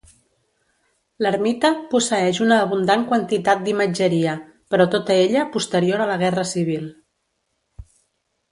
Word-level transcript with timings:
L'ermita 1.25 1.69
posseeix 1.91 2.39
una 2.45 2.57
abundant 2.69 3.03
quantitat 3.13 3.61
d'imatgeria, 3.67 4.33
però 4.73 4.89
tota 4.97 5.19
ella 5.27 5.47
posterior 5.59 6.05
a 6.07 6.09
la 6.13 6.17
Guerra 6.25 6.47
Civil. 6.55 6.89